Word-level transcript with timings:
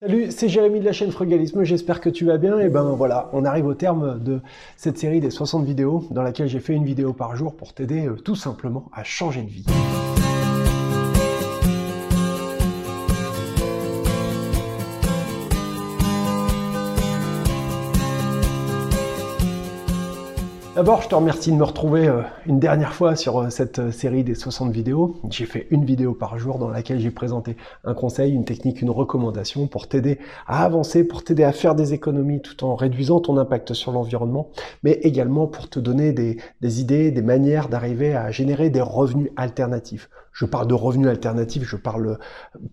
Salut, 0.00 0.30
c'est 0.30 0.48
Jérémy 0.48 0.78
de 0.78 0.84
la 0.84 0.92
chaîne 0.92 1.10
Frugalisme, 1.10 1.64
j'espère 1.64 2.00
que 2.00 2.08
tu 2.08 2.24
vas 2.24 2.38
bien. 2.38 2.60
Et 2.60 2.68
ben 2.68 2.84
voilà, 2.96 3.28
on 3.32 3.44
arrive 3.44 3.66
au 3.66 3.74
terme 3.74 4.22
de 4.22 4.40
cette 4.76 4.96
série 4.96 5.18
des 5.18 5.30
60 5.30 5.64
vidéos 5.64 6.06
dans 6.12 6.22
laquelle 6.22 6.46
j'ai 6.46 6.60
fait 6.60 6.74
une 6.74 6.84
vidéo 6.84 7.12
par 7.12 7.34
jour 7.34 7.56
pour 7.56 7.74
t'aider 7.74 8.06
euh, 8.06 8.14
tout 8.14 8.36
simplement 8.36 8.88
à 8.92 9.02
changer 9.02 9.42
de 9.42 9.48
vie. 9.48 9.66
D'abord, 20.78 21.02
je 21.02 21.08
te 21.08 21.14
remercie 21.16 21.50
de 21.50 21.56
me 21.56 21.64
retrouver 21.64 22.06
euh, 22.06 22.22
une 22.46 22.60
dernière 22.60 22.94
fois 22.94 23.16
sur 23.16 23.40
euh, 23.40 23.50
cette 23.50 23.80
euh, 23.80 23.90
série 23.90 24.22
des 24.22 24.36
60 24.36 24.70
vidéos. 24.70 25.16
J'ai 25.28 25.44
fait 25.44 25.66
une 25.72 25.84
vidéo 25.84 26.14
par 26.14 26.38
jour 26.38 26.60
dans 26.60 26.70
laquelle 26.70 27.00
j'ai 27.00 27.10
présenté 27.10 27.56
un 27.82 27.94
conseil, 27.94 28.32
une 28.32 28.44
technique, 28.44 28.80
une 28.80 28.90
recommandation 28.90 29.66
pour 29.66 29.88
t'aider 29.88 30.20
à 30.46 30.64
avancer, 30.64 31.02
pour 31.02 31.24
t'aider 31.24 31.42
à 31.42 31.50
faire 31.50 31.74
des 31.74 31.94
économies 31.94 32.40
tout 32.40 32.62
en 32.62 32.76
réduisant 32.76 33.18
ton 33.18 33.38
impact 33.38 33.74
sur 33.74 33.90
l'environnement, 33.90 34.50
mais 34.84 34.92
également 35.02 35.48
pour 35.48 35.68
te 35.68 35.80
donner 35.80 36.12
des, 36.12 36.36
des 36.60 36.80
idées, 36.80 37.10
des 37.10 37.22
manières 37.22 37.68
d'arriver 37.68 38.14
à 38.14 38.30
générer 38.30 38.70
des 38.70 38.80
revenus 38.80 39.32
alternatifs. 39.34 40.08
Je 40.38 40.46
parle 40.46 40.68
de 40.68 40.74
revenus 40.74 41.08
alternatifs, 41.08 41.64
je 41.64 41.74
parle 41.74 42.16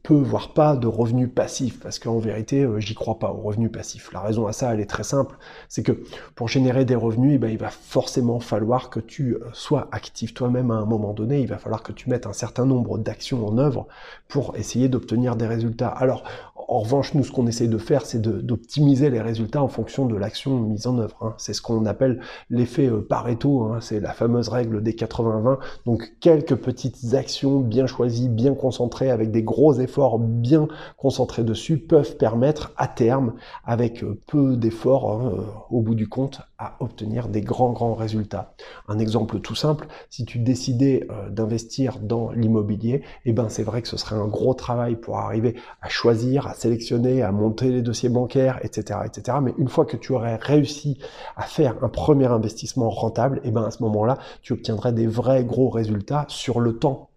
peu, 0.04 0.14
voire 0.14 0.54
pas, 0.54 0.76
de 0.76 0.86
revenus 0.86 1.32
passifs, 1.34 1.80
parce 1.80 1.98
qu'en 1.98 2.20
vérité, 2.20 2.62
euh, 2.62 2.80
j'y 2.80 2.94
crois 2.94 3.18
pas 3.18 3.32
aux 3.32 3.42
revenus 3.42 3.72
passifs. 3.72 4.14
La 4.14 4.20
raison 4.20 4.46
à 4.46 4.54
ça, 4.54 4.72
elle 4.72 4.80
est 4.80 4.86
très 4.86 5.02
simple, 5.02 5.36
c'est 5.68 5.82
que 5.82 6.04
pour 6.36 6.48
générer 6.48 6.86
des 6.86 6.94
revenus, 6.94 7.32
eh 7.34 7.38
ben, 7.40 7.48
il 7.48 7.58
va 7.58 7.72
forcément 7.72 8.40
falloir 8.40 8.92
que 8.92 9.00
tu 9.00 9.34
euh, 9.34 9.40
sois 9.54 9.88
actif 9.92 10.36
toi-même 10.36 10.70
à 10.70 10.76
un 10.76 10.86
moment 10.86 11.14
donné, 11.14 11.42
il 11.42 11.48
va 11.48 11.58
falloir 11.58 11.82
que 11.82 11.92
tu 11.92 12.08
mettes 12.08 12.28
un 12.28 12.34
certain 12.34 12.68
nombre 12.68 13.00
d'actions 13.00 13.44
en 13.48 13.58
œuvre 13.58 13.88
pour 14.28 14.56
essayer 14.56 14.88
d'obtenir 14.88 15.36
des 15.36 15.48
résultats. 15.48 15.88
Alors, 15.90 16.24
en 16.68 16.80
revanche, 16.80 17.14
nous, 17.14 17.24
ce 17.24 17.32
qu'on 17.32 17.46
essaye 17.46 17.68
de 17.68 17.78
faire, 17.78 18.06
c'est 18.06 18.22
d'optimiser 18.22 19.10
les 19.10 19.22
résultats 19.22 19.62
en 19.62 19.68
fonction 19.68 20.06
de 20.06 20.16
l'action 20.16 20.60
mise 20.60 20.88
en 20.88 20.98
œuvre. 20.98 21.18
Hein. 21.22 21.34
C'est 21.38 21.54
ce 21.54 21.62
qu'on 21.62 21.86
appelle 21.86 22.22
l'effet 22.50 22.88
euh, 22.88 23.06
Pareto, 23.08 23.64
hein. 23.64 23.82
c'est 23.82 24.00
la 24.00 24.14
fameuse 24.14 24.50
règle 24.50 24.82
des 24.82 24.94
80-20. 24.94 25.60
Donc, 25.86 26.14
quelques 26.20 26.56
petites 26.56 27.14
actions 27.14 27.60
bien 27.60 27.86
choisies, 27.86 28.30
bien 28.30 28.56
concentrées, 28.56 29.12
avec 29.12 29.32
des 29.32 29.44
gros 29.44 29.74
efforts 29.76 30.18
bien 30.18 30.68
concentrés 30.98 31.44
dessus, 31.44 31.78
peuvent 31.78 32.18
permettre 32.18 32.74
à 32.78 32.88
terme, 32.88 33.34
avec 33.64 34.04
euh, 34.04 34.20
peu 34.28 34.58
d'efforts 34.58 35.12
hein, 35.12 35.34
euh, 35.38 35.42
au 35.70 35.82
bout 35.82 35.96
du 35.96 36.10
compte, 36.10 36.42
à 36.58 36.78
obtenir 36.80 37.28
des 37.28 37.42
grands, 37.42 37.74
grands 37.74 37.94
résultats. 37.94 38.56
Un 38.88 38.98
exemple 38.98 39.40
tout 39.40 39.56
simple, 39.56 39.88
si 40.10 40.26
tu 40.26 40.40
décidais 40.40 41.08
d'investir 41.30 42.00
dans 42.00 42.32
l'immobilier, 42.32 43.04
eh 43.26 43.34
ben, 43.34 43.50
c'est 43.50 43.64
vrai 43.64 43.82
que 43.82 43.90
ce 43.90 43.98
serait 43.98 44.16
un 44.16 44.28
gros 44.28 44.54
travail 44.54 44.96
pour 44.96 45.18
arriver 45.18 45.56
à 45.82 45.90
choisir, 45.90 46.55
sélectionner, 46.56 47.22
à 47.22 47.32
monter 47.32 47.70
les 47.70 47.82
dossiers 47.82 48.10
bancaires, 48.10 48.60
etc., 48.64 49.00
etc. 49.06 49.38
Mais 49.42 49.54
une 49.58 49.68
fois 49.68 49.86
que 49.86 49.98
tu 49.98 50.14
aurais 50.14 50.36
réussi 50.36 50.98
à 51.36 51.44
faire 51.44 51.76
un 51.84 51.90
premier 51.90 52.28
investissement 52.28 52.90
rentable, 52.90 53.38
et 53.44 53.50
eh 53.50 53.52
ben 53.52 53.64
à 53.64 53.72
ce 53.72 53.84
moment-là, 53.84 54.18
tu 54.42 54.54
obtiendrais 54.54 54.94
des 54.94 55.08
vrais 55.08 55.44
gros 55.44 55.70
résultats 55.70 56.26
sur 56.28 56.60
le 56.60 56.78
temps 56.78 57.10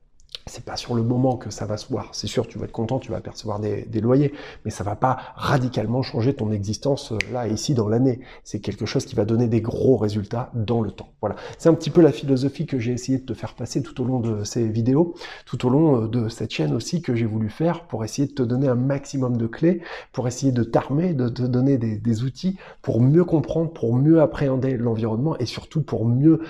c'est 0.49 0.65
pas 0.65 0.77
sur 0.77 0.95
le 0.95 1.03
moment 1.03 1.37
que 1.37 1.51
ça 1.51 1.67
va 1.67 1.77
se 1.77 1.89
voir. 1.89 2.09
C'est 2.13 2.27
sûr, 2.27 2.47
tu 2.47 2.59
vas 2.59 2.65
être 2.65 2.73
content, 2.73 2.99
tu 2.99 3.11
vas 3.11 3.21
percevoir 3.21 3.61
des, 3.61 3.87
loyers, 4.01 4.33
mais 4.65 4.71
ça 4.71 4.85
va 4.85 4.97
pas 4.97 5.19
radicalement 5.35 6.03
changer 6.03 6.35
ton 6.35 6.53
existence 6.53 7.13
euh, 7.13 7.19
là 7.33 7.49
ici 7.49 7.75
dans 7.75 7.89
l'année. 7.89 8.21
C'est 8.45 8.61
quelque 8.61 8.87
chose 8.87 9.05
qui 9.05 9.15
va 9.15 9.25
donner 9.25 9.49
des 9.49 9.61
gros 9.61 9.97
résultats 9.97 10.51
dans 10.55 10.81
le 10.81 10.91
temps. 10.91 11.09
Voilà. 11.21 11.37
C'est 11.59 11.69
un 11.69 11.75
petit 11.75 11.91
peu 11.91 12.01
la 12.01 12.13
philosophie 12.13 12.67
que 12.67 12.79
j'ai 12.79 12.93
essayé 12.93 13.19
de 13.19 13.25
te 13.25 13.35
faire 13.35 13.55
passer 13.55 13.83
tout 13.83 14.01
au 14.01 14.05
long 14.05 14.21
de 14.21 14.45
ces 14.45 14.69
vidéos, 14.69 15.15
tout 15.47 15.67
au 15.67 15.71
long 15.71 16.05
euh, 16.05 16.09
de 16.09 16.29
cette 16.29 16.53
chaîne 16.53 16.73
aussi 16.73 17.03
que 17.03 17.15
j'ai 17.15 17.27
voulu 17.27 17.49
faire 17.49 17.85
pour 17.85 18.05
essayer 18.05 18.29
de 18.29 18.35
te 18.35 18.43
donner 18.43 18.69
un 18.69 18.77
maximum 18.77 19.37
de 19.37 19.47
clés, 19.47 19.83
pour 20.13 20.29
essayer 20.29 20.53
de 20.53 20.63
t'armer, 20.63 21.15
de 21.15 21.29
te 21.29 21.43
donner 21.43 21.79
des, 21.79 21.97
des, 21.97 22.23
outils 22.23 22.57
pour 22.83 23.01
mieux 23.01 23.25
comprendre, 23.25 23.71
pour 23.73 23.95
mieux 23.95 24.21
appréhender 24.21 24.77
l'environnement 24.77 25.37
et 25.39 25.47
surtout 25.47 25.83
pour 25.83 26.07
mieux 26.07 26.41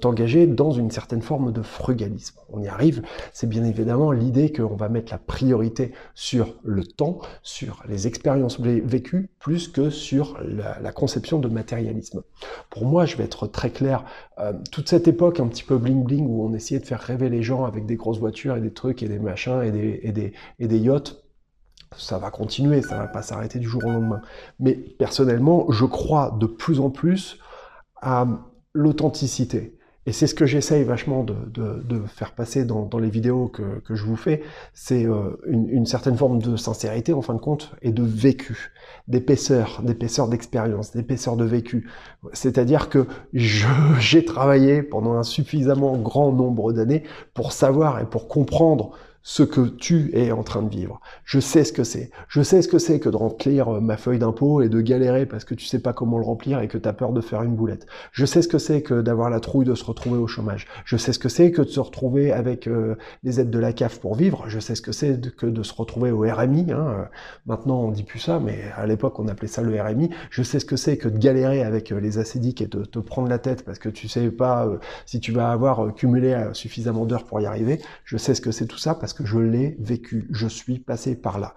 t'engager 0.00 0.46
dans 0.46 0.70
une 0.70 0.90
certaine 0.90 1.22
forme 1.22 1.52
de 1.52 1.62
frugalisme. 1.62 2.36
On 2.50 2.62
y 2.62 2.68
arrive 2.68 3.02
c'est 3.32 3.48
bien 3.48 3.64
évidemment 3.64 4.12
l'idée 4.12 4.52
qu'on 4.52 4.76
va 4.76 4.88
mettre 4.88 5.12
la 5.12 5.18
priorité 5.18 5.92
sur 6.14 6.54
le 6.62 6.84
temps, 6.84 7.20
sur 7.42 7.82
les 7.88 8.06
expériences 8.06 8.60
vécues, 8.60 9.30
plus 9.38 9.68
que 9.68 9.90
sur 9.90 10.38
la, 10.42 10.92
conception 10.92 11.38
de 11.38 11.48
matérialisme. 11.48 12.22
Pour 12.70 12.84
moi, 12.84 13.06
je 13.06 13.16
vais 13.16 13.24
être 13.24 13.46
très 13.46 13.70
clair, 13.70 14.04
euh, 14.38 14.52
toute 14.70 14.88
cette 14.88 15.08
époque 15.08 15.40
un 15.40 15.48
petit 15.48 15.64
peu 15.64 15.78
bling-bling 15.78 16.26
où 16.26 16.44
on 16.44 16.52
essayait 16.52 16.80
de 16.80 16.86
faire 16.86 17.00
rêver 17.00 17.28
les 17.30 17.42
gens 17.42 17.64
avec 17.64 17.86
des 17.86 17.96
grosses 17.96 18.18
voitures 18.18 18.56
et 18.56 18.60
des 18.60 18.72
trucs 18.72 19.02
et 19.02 19.08
des 19.08 19.18
machins 19.18 19.62
et 19.62 19.70
des, 19.70 20.00
et 20.02 20.12
des, 20.12 20.32
et 20.58 20.68
des 20.68 20.78
yachts, 20.78 21.22
ça 21.96 22.18
va 22.18 22.30
continuer, 22.30 22.82
ça 22.82 22.96
va 22.98 23.08
pas 23.08 23.22
s'arrêter 23.22 23.58
du 23.58 23.68
jour 23.68 23.84
au 23.84 23.90
lendemain. 23.90 24.20
Mais 24.60 24.74
personnellement, 24.74 25.70
je 25.70 25.84
crois 25.84 26.36
de 26.38 26.46
plus 26.46 26.80
en 26.80 26.90
plus 26.90 27.38
à 28.00 28.26
l'authenticité. 28.74 29.78
Et 30.04 30.12
c'est 30.12 30.26
ce 30.26 30.34
que 30.34 30.46
j'essaye 30.46 30.82
vachement 30.82 31.22
de, 31.24 32.02
faire 32.08 32.32
passer 32.32 32.64
dans, 32.64 32.88
les 32.98 33.08
vidéos 33.08 33.46
que, 33.48 33.94
je 33.94 34.04
vous 34.04 34.16
fais, 34.16 34.42
c'est 34.74 35.06
euh, 35.06 35.36
une, 35.46 35.86
certaine 35.86 36.16
forme 36.16 36.42
de 36.42 36.56
sincérité 36.56 37.12
en 37.12 37.22
fin 37.22 37.34
de 37.34 37.40
compte 37.40 37.72
et 37.82 37.92
de 37.92 38.02
vécu, 38.02 38.72
d'épaisseur, 39.06 39.80
d'épaisseur 39.84 40.26
d'expérience, 40.26 40.92
d'épaisseur 40.92 41.36
de 41.36 41.44
vécu. 41.44 41.88
C'est-à-dire 42.32 42.88
que 42.88 43.06
j'ai 43.32 44.24
travaillé 44.24 44.82
pendant 44.82 45.14
un 45.14 45.22
suffisamment 45.22 45.96
grand 45.96 46.32
nombre 46.32 46.72
d'années 46.72 47.04
pour 47.32 47.52
savoir 47.52 48.00
et 48.00 48.06
pour 48.06 48.26
comprendre 48.26 48.92
ce 49.22 49.42
que 49.42 49.60
tu 49.60 50.10
es 50.14 50.32
en 50.32 50.42
train 50.42 50.62
de 50.62 50.68
vivre. 50.68 51.00
Je 51.24 51.38
sais 51.38 51.64
ce 51.64 51.72
que 51.72 51.84
c'est. 51.84 52.10
Je 52.28 52.42
sais 52.42 52.60
ce 52.60 52.68
que 52.68 52.78
c'est 52.78 52.98
que 52.98 53.08
de 53.08 53.16
remplir 53.16 53.68
euh, 53.68 53.80
ma 53.80 53.96
feuille 53.96 54.18
d'impôt 54.18 54.62
et 54.62 54.68
de 54.68 54.80
galérer 54.80 55.26
parce 55.26 55.44
que 55.44 55.54
tu 55.54 55.64
sais 55.64 55.78
pas 55.78 55.92
comment 55.92 56.18
le 56.18 56.24
remplir 56.24 56.60
et 56.60 56.68
que 56.68 56.78
tu 56.78 56.88
as 56.88 56.92
peur 56.92 57.12
de 57.12 57.20
faire 57.20 57.42
une 57.42 57.54
boulette. 57.54 57.86
Je 58.10 58.26
sais 58.26 58.42
ce 58.42 58.48
que 58.48 58.58
c'est 58.58 58.82
que 58.82 59.00
d'avoir 59.00 59.30
la 59.30 59.40
trouille 59.40 59.64
de 59.64 59.74
se 59.74 59.84
retrouver 59.84 60.18
au 60.18 60.26
chômage. 60.26 60.66
Je 60.84 60.96
sais 60.96 61.12
ce 61.12 61.18
que 61.18 61.28
c'est 61.28 61.52
que 61.52 61.62
de 61.62 61.68
se 61.68 61.80
retrouver 61.80 62.32
avec 62.32 62.66
euh, 62.66 62.96
les 63.22 63.40
aides 63.40 63.50
de 63.50 63.58
la 63.58 63.72
CAF 63.72 64.00
pour 64.00 64.16
vivre. 64.16 64.44
Je 64.48 64.58
sais 64.58 64.74
ce 64.74 64.82
que 64.82 64.92
c'est 64.92 65.34
que 65.36 65.46
de 65.46 65.62
se 65.62 65.74
retrouver 65.74 66.10
au 66.10 66.22
RMI. 66.22 66.72
Hein. 66.72 66.86
Euh, 66.88 67.04
maintenant, 67.46 67.80
on 67.80 67.90
dit 67.90 68.02
plus 68.02 68.18
ça, 68.18 68.40
mais 68.40 68.58
à 68.76 68.86
l'époque, 68.86 69.18
on 69.20 69.28
appelait 69.28 69.48
ça 69.48 69.62
le 69.62 69.80
RMI. 69.80 70.10
Je 70.30 70.42
sais 70.42 70.58
ce 70.58 70.64
que 70.64 70.76
c'est 70.76 70.96
que 70.96 71.08
de 71.08 71.18
galérer 71.18 71.62
avec 71.62 71.90
les 71.90 72.18
acédiques 72.18 72.60
et 72.60 72.66
de 72.66 72.84
te 72.84 72.98
prendre 72.98 73.28
la 73.28 73.38
tête 73.38 73.64
parce 73.64 73.78
que 73.78 73.88
tu 73.88 74.08
sais 74.08 74.30
pas 74.30 74.68
si 75.06 75.20
tu 75.20 75.30
vas 75.32 75.50
avoir 75.50 75.94
cumulé 75.94 76.36
suffisamment 76.52 77.06
d'heures 77.06 77.24
pour 77.24 77.40
y 77.40 77.46
arriver. 77.46 77.80
Je 78.04 78.16
sais 78.16 78.34
ce 78.34 78.40
que 78.40 78.50
c'est 78.50 78.66
tout 78.66 78.78
ça 78.78 78.94
parce 78.94 79.11
que 79.14 79.24
je 79.24 79.38
l'ai 79.38 79.76
vécu, 79.78 80.28
je 80.30 80.46
suis 80.46 80.78
passé 80.78 81.16
par 81.16 81.38
là. 81.38 81.54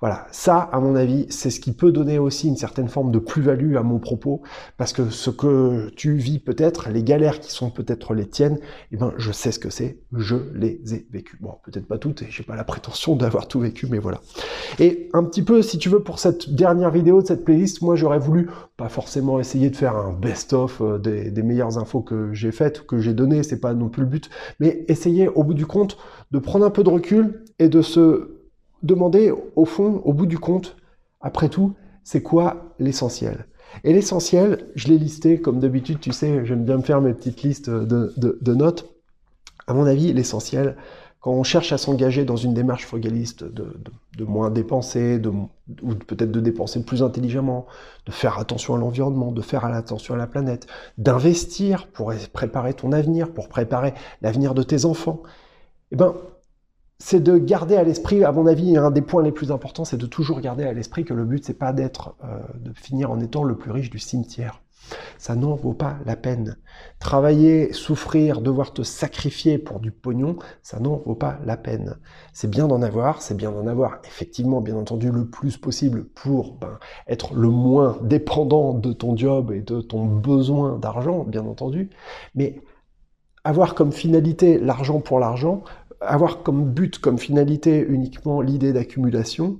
Voilà, 0.00 0.28
ça, 0.30 0.58
à 0.58 0.78
mon 0.78 0.94
avis, 0.94 1.26
c'est 1.28 1.50
ce 1.50 1.58
qui 1.58 1.72
peut 1.72 1.90
donner 1.90 2.20
aussi 2.20 2.46
une 2.46 2.56
certaine 2.56 2.86
forme 2.86 3.10
de 3.10 3.18
plus-value 3.18 3.74
à 3.74 3.82
mon 3.82 3.98
propos, 3.98 4.42
parce 4.76 4.92
que 4.92 5.10
ce 5.10 5.28
que 5.28 5.90
tu 5.96 6.14
vis 6.14 6.38
peut-être, 6.38 6.88
les 6.90 7.02
galères 7.02 7.40
qui 7.40 7.50
sont 7.50 7.70
peut-être 7.70 8.14
les 8.14 8.26
tiennes, 8.26 8.58
eh 8.92 8.96
ben, 8.96 9.12
je 9.16 9.32
sais 9.32 9.50
ce 9.50 9.58
que 9.58 9.70
c'est, 9.70 9.98
je 10.12 10.36
les 10.54 10.80
ai 10.94 11.04
vécues. 11.10 11.36
Bon, 11.40 11.54
peut-être 11.64 11.86
pas 11.86 11.98
toutes, 11.98 12.22
et 12.22 12.26
j'ai 12.30 12.44
pas 12.44 12.54
la 12.54 12.62
prétention 12.62 13.16
d'avoir 13.16 13.48
tout 13.48 13.58
vécu, 13.58 13.88
mais 13.90 13.98
voilà. 13.98 14.20
Et 14.78 15.08
un 15.14 15.24
petit 15.24 15.42
peu, 15.42 15.62
si 15.62 15.78
tu 15.78 15.88
veux, 15.88 16.00
pour 16.04 16.20
cette 16.20 16.54
dernière 16.54 16.92
vidéo 16.92 17.20
de 17.20 17.26
cette 17.26 17.44
playlist, 17.44 17.82
moi, 17.82 17.96
j'aurais 17.96 18.20
voulu 18.20 18.48
pas 18.76 18.88
forcément 18.88 19.40
essayer 19.40 19.68
de 19.68 19.76
faire 19.76 19.96
un 19.96 20.12
best-of 20.12 20.80
euh, 20.80 20.98
des, 20.98 21.32
des 21.32 21.42
meilleures 21.42 21.76
infos 21.76 22.02
que 22.02 22.32
j'ai 22.32 22.52
faites, 22.52 22.86
que 22.86 23.00
j'ai 23.00 23.14
données, 23.14 23.42
c'est 23.42 23.60
pas 23.60 23.74
non 23.74 23.88
plus 23.88 24.02
le 24.02 24.08
but, 24.08 24.30
mais 24.60 24.84
essayer, 24.86 25.26
au 25.26 25.42
bout 25.42 25.54
du 25.54 25.66
compte, 25.66 25.96
de 26.30 26.38
prendre 26.38 26.64
un 26.64 26.70
peu 26.70 26.84
de 26.84 26.90
recul 26.90 27.42
et 27.58 27.68
de 27.68 27.82
se 27.82 28.37
demander 28.82 29.32
au 29.56 29.64
fond, 29.64 30.02
au 30.04 30.12
bout 30.12 30.26
du 30.26 30.38
compte, 30.38 30.76
après 31.20 31.48
tout, 31.48 31.74
c'est 32.04 32.22
quoi 32.22 32.74
l'essentiel? 32.78 33.46
Et 33.84 33.92
l'essentiel, 33.92 34.66
je 34.74 34.88
l'ai 34.88 34.98
listé, 34.98 35.40
comme 35.40 35.60
d'habitude, 35.60 36.00
tu 36.00 36.12
sais, 36.12 36.44
j'aime 36.44 36.64
bien 36.64 36.78
me 36.78 36.82
faire 36.82 37.00
mes 37.00 37.14
petites 37.14 37.42
listes 37.42 37.70
de, 37.70 38.54
notes. 38.54 38.94
À 39.66 39.74
mon 39.74 39.84
avis, 39.84 40.12
l'essentiel, 40.12 40.76
quand 41.20 41.32
on 41.32 41.42
cherche 41.42 41.72
à 41.72 41.78
s'engager 41.78 42.24
dans 42.24 42.36
une 42.36 42.54
démarche 42.54 42.86
frugaliste, 42.86 43.44
de, 43.44 44.24
moins 44.24 44.50
dépenser, 44.50 45.20
ou 45.82 45.94
peut-être 45.94 46.30
de 46.30 46.40
dépenser 46.40 46.82
plus 46.82 47.02
intelligemment, 47.02 47.66
de 48.06 48.12
faire 48.12 48.38
attention 48.38 48.74
à 48.74 48.78
l'environnement, 48.78 49.32
de 49.32 49.42
faire 49.42 49.64
attention 49.64 50.14
à 50.14 50.16
la 50.16 50.26
planète, 50.26 50.66
d'investir 50.96 51.88
pour 51.88 52.12
préparer 52.32 52.72
ton 52.74 52.92
avenir, 52.92 53.32
pour 53.32 53.48
préparer 53.48 53.94
l'avenir 54.22 54.54
de 54.54 54.62
tes 54.62 54.84
enfants, 54.86 55.22
eh 55.90 55.96
ben, 55.96 56.14
c'est 57.00 57.20
de 57.20 57.38
garder 57.38 57.76
à 57.76 57.84
l'esprit, 57.84 58.24
à 58.24 58.32
mon 58.32 58.46
avis, 58.46 58.76
un 58.76 58.90
des 58.90 59.02
points 59.02 59.22
les 59.22 59.32
plus 59.32 59.52
importants, 59.52 59.84
c'est 59.84 59.96
de 59.96 60.06
toujours 60.06 60.40
garder 60.40 60.64
à 60.64 60.72
l'esprit 60.72 61.04
que 61.04 61.14
le 61.14 61.24
but, 61.24 61.44
c'est 61.44 61.54
pas 61.54 61.72
d'être, 61.72 62.16
euh, 62.24 62.40
de 62.58 62.72
finir 62.72 63.10
en 63.10 63.20
étant 63.20 63.44
le 63.44 63.56
plus 63.56 63.70
riche 63.70 63.90
du 63.90 64.00
cimetière. 64.00 64.60
Ça 65.18 65.36
n'en 65.36 65.54
vaut 65.54 65.74
pas 65.74 65.98
la 66.06 66.16
peine. 66.16 66.56
Travailler, 66.98 67.72
souffrir, 67.72 68.40
devoir 68.40 68.72
te 68.72 68.82
sacrifier 68.82 69.58
pour 69.58 69.80
du 69.80 69.92
pognon, 69.92 70.36
ça 70.62 70.80
n'en 70.80 70.96
vaut 70.96 71.14
pas 71.14 71.38
la 71.44 71.56
peine. 71.56 71.98
C'est 72.32 72.50
bien 72.50 72.66
d'en 72.66 72.82
avoir, 72.82 73.22
c'est 73.22 73.36
bien 73.36 73.52
d'en 73.52 73.66
avoir 73.66 73.98
effectivement, 74.04 74.60
bien 74.60 74.76
entendu, 74.76 75.10
le 75.10 75.26
plus 75.26 75.56
possible 75.56 76.04
pour 76.04 76.54
ben, 76.54 76.78
être 77.06 77.34
le 77.34 77.48
moins 77.48 77.98
dépendant 78.02 78.72
de 78.72 78.92
ton 78.92 79.16
job 79.16 79.52
et 79.52 79.60
de 79.60 79.80
ton 79.80 80.06
besoin 80.06 80.78
d'argent, 80.78 81.24
bien 81.24 81.44
entendu. 81.44 81.90
Mais 82.34 82.60
avoir 83.44 83.74
comme 83.74 83.92
finalité 83.92 84.58
l'argent 84.58 85.00
pour 85.00 85.18
l'argent, 85.18 85.62
avoir 86.00 86.42
comme 86.42 86.64
but, 86.64 86.98
comme 86.98 87.18
finalité 87.18 87.84
uniquement 87.88 88.40
l'idée 88.40 88.72
d'accumulation, 88.72 89.58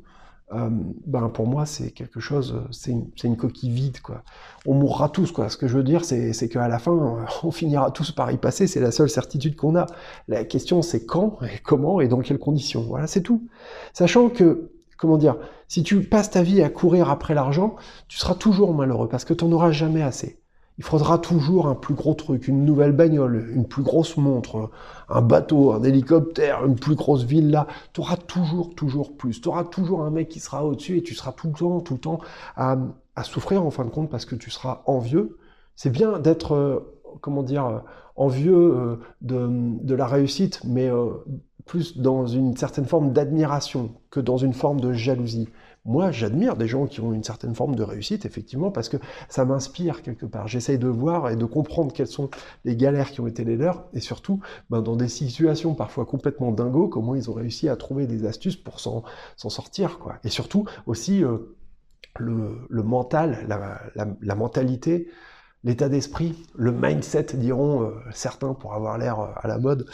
euh, 0.52 0.70
ben 1.06 1.28
pour 1.28 1.46
moi 1.46 1.66
c'est 1.66 1.90
quelque 1.90 2.20
chose, 2.20 2.62
c'est 2.70 2.92
une, 3.24 3.36
coquille 3.36 3.70
vide 3.70 4.00
quoi. 4.00 4.22
On 4.66 4.74
mourra 4.74 5.10
tous 5.10 5.30
quoi. 5.30 5.50
Ce 5.50 5.56
que 5.56 5.68
je 5.68 5.76
veux 5.76 5.82
dire 5.82 6.04
c'est 6.04 6.48
qu'à 6.48 6.68
la 6.68 6.78
fin 6.78 6.92
on 7.42 7.50
finira 7.50 7.90
tous 7.90 8.12
par 8.12 8.30
y 8.32 8.38
passer. 8.38 8.66
C'est 8.66 8.80
la 8.80 8.90
seule 8.90 9.10
certitude 9.10 9.56
qu'on 9.56 9.76
a. 9.76 9.86
La 10.26 10.44
question 10.44 10.80
c'est 10.80 11.04
quand 11.04 11.38
et 11.42 11.60
comment 11.62 12.00
et 12.00 12.08
dans 12.08 12.20
quelles 12.20 12.38
conditions. 12.38 12.82
Voilà 12.82 13.06
c'est 13.06 13.22
tout. 13.22 13.46
Sachant 13.92 14.30
que 14.30 14.70
comment 14.96 15.18
dire, 15.18 15.36
si 15.68 15.82
tu 15.82 16.02
passes 16.02 16.30
ta 16.30 16.42
vie 16.42 16.62
à 16.62 16.70
courir 16.70 17.10
après 17.10 17.34
l'argent, 17.34 17.76
tu 18.08 18.18
seras 18.18 18.34
toujours 18.34 18.74
malheureux 18.74 19.08
parce 19.08 19.24
que 19.24 19.34
tu 19.34 19.44
n'en 19.44 19.52
auras 19.52 19.70
jamais 19.70 20.02
assez. 20.02 20.37
Il 20.78 20.84
faudra 20.84 21.18
toujours 21.18 21.66
un 21.66 21.74
plus 21.74 21.94
gros 21.94 22.14
truc, 22.14 22.46
une 22.46 22.64
nouvelle 22.64 22.92
bagnole, 22.92 23.50
une 23.52 23.66
plus 23.66 23.82
grosse 23.82 24.16
montre, 24.16 24.70
un 25.08 25.20
bateau, 25.22 25.72
un 25.72 25.82
hélicoptère, 25.82 26.64
une 26.64 26.76
plus 26.76 26.94
grosse 26.94 27.24
villa. 27.24 27.66
Tu 27.92 28.00
auras 28.00 28.16
toujours, 28.16 28.74
toujours 28.76 29.16
plus. 29.16 29.40
Tu 29.40 29.48
auras 29.48 29.64
toujours 29.64 30.04
un 30.04 30.10
mec 30.10 30.28
qui 30.28 30.38
sera 30.38 30.64
au-dessus 30.64 30.98
et 30.98 31.02
tu 31.02 31.14
seras 31.14 31.32
tout 31.32 31.48
le 31.48 31.52
temps, 31.52 31.80
tout 31.80 31.94
le 31.94 32.00
temps 32.00 32.20
à, 32.56 32.76
souffrir 33.24 33.64
en 33.64 33.70
fin 33.72 33.84
de 33.84 33.90
compte 33.90 34.08
parce 34.08 34.24
que 34.24 34.36
tu 34.36 34.50
seras 34.50 34.82
envieux. 34.86 35.38
C'est 35.74 35.90
bien 35.90 36.20
d'être, 36.20 36.54
euh, 36.54 36.78
comment 37.20 37.42
dire, 37.42 37.82
envieux 38.14 38.74
euh, 38.76 38.96
de, 39.20 39.94
la 39.94 40.06
réussite, 40.06 40.60
mais 40.64 40.88
euh, 40.88 41.10
plus 41.64 41.98
dans 41.98 42.26
une 42.26 42.56
certaine 42.56 42.84
forme 42.84 43.12
d'admiration 43.12 43.90
que 44.10 44.20
dans 44.20 44.36
une 44.36 44.54
forme 44.54 44.80
de 44.80 44.92
jalousie. 44.92 45.48
Moi, 45.84 46.10
j'admire 46.10 46.56
des 46.56 46.68
gens 46.68 46.86
qui 46.86 47.00
ont 47.00 47.12
une 47.12 47.24
certaine 47.24 47.54
forme 47.54 47.74
de 47.74 47.82
réussite, 47.82 48.26
effectivement, 48.26 48.70
parce 48.70 48.88
que 48.88 48.98
ça 49.28 49.44
m'inspire 49.44 50.02
quelque 50.02 50.26
part. 50.26 50.48
J'essaye 50.48 50.78
de 50.78 50.88
voir 50.88 51.30
et 51.30 51.36
de 51.36 51.44
comprendre 51.44 51.92
quelles 51.92 52.08
sont 52.08 52.30
les 52.64 52.76
galères 52.76 53.10
qui 53.10 53.20
ont 53.20 53.26
été 53.26 53.44
les 53.44 53.56
leurs, 53.56 53.84
et 53.94 54.00
surtout, 54.00 54.40
ben, 54.70 54.82
dans 54.82 54.96
des 54.96 55.08
situations 55.08 55.74
parfois 55.74 56.04
complètement 56.04 56.52
dingos, 56.52 56.88
comment 56.88 57.14
ils 57.14 57.30
ont 57.30 57.34
réussi 57.34 57.68
à 57.68 57.76
trouver 57.76 58.06
des 58.06 58.26
astuces 58.26 58.56
pour 58.56 58.80
s'en 58.80 59.04
sortir, 59.36 59.98
quoi. 59.98 60.16
Et 60.24 60.28
surtout, 60.28 60.66
aussi, 60.86 61.24
euh, 61.24 61.56
le, 62.18 62.82
mental, 62.82 63.46
la 63.94 64.34
mentalité, 64.34 65.08
l'état 65.64 65.88
d'esprit, 65.88 66.46
le 66.54 66.72
mindset, 66.72 67.28
diront 67.34 67.82
euh, 67.82 67.90
certains 68.12 68.54
pour 68.54 68.74
avoir 68.74 68.98
l'air 68.98 69.20
euh, 69.20 69.28
à 69.36 69.48
la 69.48 69.58
mode, 69.58 69.88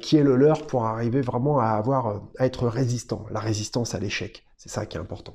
qui 0.00 0.16
est 0.16 0.22
le 0.22 0.36
leur 0.36 0.66
pour 0.66 0.84
arriver 0.86 1.20
vraiment 1.20 1.58
à 1.58 1.70
avoir, 1.70 2.22
à 2.38 2.46
être 2.46 2.68
résistant, 2.68 3.26
la 3.30 3.40
résistance 3.40 3.94
à 3.94 3.98
l'échec. 3.98 4.47
C'est 4.68 4.74
ça 4.74 4.86
qui 4.86 4.98
est 4.98 5.00
important. 5.00 5.34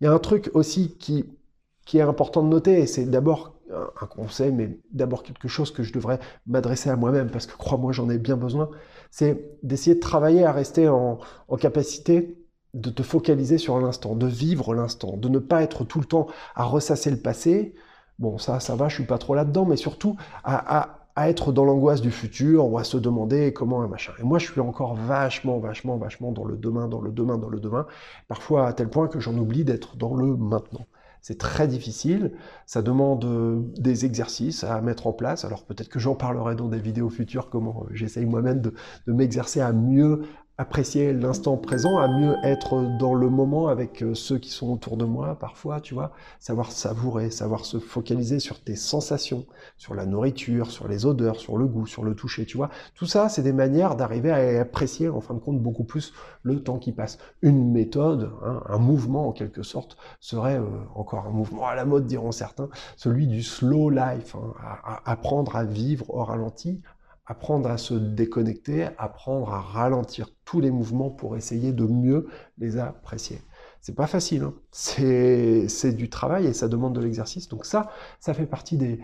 Il 0.00 0.04
y 0.04 0.06
a 0.08 0.12
un 0.12 0.18
truc 0.18 0.50
aussi 0.52 0.96
qui, 0.98 1.24
qui 1.86 1.98
est 1.98 2.02
important 2.02 2.42
de 2.42 2.48
noter, 2.48 2.80
et 2.80 2.86
c'est 2.86 3.06
d'abord 3.06 3.54
un 4.00 4.06
conseil, 4.06 4.50
mais 4.50 4.80
d'abord 4.92 5.22
quelque 5.22 5.46
chose 5.46 5.70
que 5.70 5.84
je 5.84 5.92
devrais 5.92 6.18
m'adresser 6.46 6.90
à 6.90 6.96
moi-même, 6.96 7.30
parce 7.30 7.46
que 7.46 7.56
crois-moi, 7.56 7.92
j'en 7.92 8.10
ai 8.10 8.18
bien 8.18 8.36
besoin, 8.36 8.68
c'est 9.12 9.58
d'essayer 9.62 9.94
de 9.94 10.00
travailler 10.00 10.44
à 10.44 10.50
rester 10.50 10.88
en, 10.88 11.20
en 11.46 11.56
capacité 11.56 12.36
de 12.74 12.90
te 12.90 13.04
focaliser 13.04 13.58
sur 13.58 13.78
l'instant, 13.78 14.16
de 14.16 14.26
vivre 14.26 14.74
l'instant, 14.74 15.16
de 15.16 15.28
ne 15.28 15.38
pas 15.38 15.62
être 15.62 15.84
tout 15.84 16.00
le 16.00 16.06
temps 16.06 16.26
à 16.56 16.64
ressasser 16.64 17.10
le 17.10 17.18
passé, 17.18 17.74
Bon, 18.18 18.36
ça, 18.36 18.58
ça 18.58 18.74
va, 18.74 18.88
je 18.88 18.96
suis 18.96 19.06
pas 19.06 19.18
trop 19.18 19.34
là-dedans, 19.34 19.64
mais 19.64 19.76
surtout 19.76 20.16
à, 20.42 20.97
être 21.26 21.52
dans 21.52 21.64
l'angoisse 21.64 22.00
du 22.00 22.10
futur 22.10 22.70
ou 22.70 22.78
à 22.78 22.84
se 22.84 22.96
demander 22.96 23.52
comment 23.52 23.82
un 23.82 23.88
machin. 23.88 24.12
Et 24.20 24.22
moi, 24.22 24.38
je 24.38 24.50
suis 24.50 24.60
encore 24.60 24.94
vachement, 24.94 25.58
vachement, 25.58 25.96
vachement 25.96 26.32
dans 26.32 26.44
le 26.44 26.56
demain, 26.56 26.86
dans 26.86 27.00
le 27.00 27.10
demain, 27.10 27.38
dans 27.38 27.48
le 27.48 27.60
demain, 27.60 27.86
parfois 28.28 28.68
à 28.68 28.72
tel 28.72 28.88
point 28.88 29.08
que 29.08 29.18
j'en 29.18 29.36
oublie 29.36 29.64
d'être 29.64 29.96
dans 29.96 30.14
le 30.14 30.36
maintenant. 30.36 30.86
C'est 31.20 31.38
très 31.38 31.66
difficile, 31.66 32.32
ça 32.64 32.80
demande 32.80 33.24
euh, 33.24 33.60
des 33.76 34.04
exercices 34.04 34.62
à 34.62 34.80
mettre 34.80 35.06
en 35.08 35.12
place. 35.12 35.44
Alors 35.44 35.64
peut-être 35.64 35.88
que 35.88 35.98
j'en 35.98 36.14
parlerai 36.14 36.54
dans 36.54 36.68
des 36.68 36.78
vidéos 36.78 37.10
futures, 37.10 37.50
comment 37.50 37.84
euh, 37.84 37.90
j'essaye 37.92 38.24
moi-même 38.24 38.60
de 38.60 38.72
m'exercer 39.08 39.60
à 39.60 39.72
mieux 39.72 40.22
apprécier 40.60 41.12
l'instant 41.12 41.56
présent, 41.56 41.98
à 41.98 42.08
mieux 42.08 42.36
être 42.42 42.98
dans 42.98 43.14
le 43.14 43.30
moment 43.30 43.68
avec 43.68 44.02
euh, 44.02 44.14
ceux 44.14 44.38
qui 44.38 44.50
sont 44.50 44.72
autour 44.72 44.96
de 44.96 45.04
moi 45.04 45.38
parfois, 45.38 45.80
tu 45.80 45.94
vois, 45.94 46.10
savoir 46.40 46.72
savourer, 46.72 47.30
savoir 47.30 47.64
se 47.64 47.78
focaliser 47.78 48.40
sur 48.40 48.60
tes 48.60 48.74
sensations, 48.74 49.46
sur 49.76 49.94
la 49.94 50.04
nourriture, 50.04 50.72
sur 50.72 50.88
les 50.88 51.06
odeurs, 51.06 51.36
sur 51.36 51.58
le 51.58 51.66
goût, 51.66 51.86
sur 51.86 52.02
le 52.02 52.16
toucher, 52.16 52.44
tu 52.44 52.56
vois. 52.56 52.70
Tout 52.96 53.06
ça, 53.06 53.28
c'est 53.28 53.42
des 53.42 53.52
manières 53.52 53.94
d'arriver 53.94 54.32
à 54.32 54.60
apprécier 54.60 55.08
en 55.08 55.20
fin 55.20 55.34
de 55.34 55.38
compte 55.38 55.60
beaucoup 55.62 55.84
plus 55.84 56.12
le 56.42 56.60
temps 56.60 56.78
qui 56.78 56.90
passe. 56.90 57.18
Une 57.40 57.70
méthode, 57.70 58.32
hein, 58.44 58.60
un 58.68 58.78
mouvement 58.78 59.28
en 59.28 59.32
quelque 59.32 59.62
sorte, 59.62 59.96
serait 60.18 60.58
euh, 60.58 60.66
encore 60.96 61.24
un 61.26 61.30
mouvement 61.30 61.68
à 61.68 61.76
la 61.76 61.84
mode, 61.84 62.06
diront 62.06 62.32
certains, 62.32 62.68
celui 62.96 63.28
du 63.28 63.44
slow 63.44 63.90
life, 63.90 64.34
hein, 64.34 65.00
apprendre 65.04 65.54
à 65.54 65.62
vivre 65.62 66.10
au 66.10 66.24
ralenti, 66.24 66.80
apprendre 67.28 67.70
à 67.70 67.76
se 67.76 67.94
déconnecter, 67.94 68.88
apprendre 68.96 69.52
à 69.52 69.60
ralentir 69.60 70.30
tous 70.46 70.60
les 70.60 70.70
mouvements 70.70 71.10
pour 71.10 71.36
essayer 71.36 71.72
de 71.72 71.84
mieux 71.84 72.26
les 72.56 72.78
apprécier. 72.78 73.42
C'est 73.82 73.94
pas 73.94 74.06
facile, 74.06 74.42
hein. 74.42 74.54
c'est 74.72 75.92
du 75.92 76.08
travail 76.08 76.46
et 76.46 76.54
ça 76.54 76.68
demande 76.68 76.94
de 76.94 77.00
l'exercice. 77.00 77.48
Donc 77.48 77.66
ça, 77.66 77.90
ça 78.18 78.34
fait 78.34 78.46
partie 78.46 78.76
des 78.76 79.00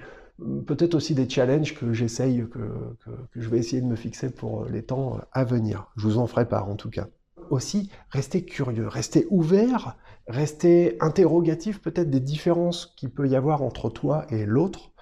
peut-être 0.67 0.95
aussi 0.95 1.15
des 1.15 1.29
challenges 1.29 1.75
que 1.75 1.93
j'essaye, 1.93 2.39
que, 2.49 2.59
que, 3.05 3.11
que, 3.11 3.41
je 3.41 3.49
vais 3.49 3.59
essayer 3.59 3.81
de 3.81 3.87
me 3.87 3.95
fixer 3.95 4.31
pour 4.31 4.65
les 4.65 4.83
temps 4.83 5.21
à 5.31 5.45
venir. 5.45 5.93
Je 5.97 6.09
vous 6.09 6.19
en 6.19 6.27
ferai 6.27 6.49
part 6.49 6.69
en 6.69 6.75
tout 6.75 6.91
cas. 6.91 7.07
Aussi, 7.51 7.91
restez 8.09 8.45
curieux, 8.45 8.89
restez 8.89 9.27
ouvert, 9.31 9.97
restez 10.27 10.97
interrogatif 11.01 11.81
peut-être 11.81 12.11
des 12.11 12.21
différences 12.21 12.95
qu'il 12.97 13.11
peut 13.11 13.29
y 13.29 13.37
avoir 13.37 13.63
entre 13.63 13.91
toi 13.91 14.27
et 14.31 14.47
l'autre 14.47 14.94